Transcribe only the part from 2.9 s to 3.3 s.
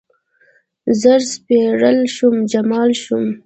شوم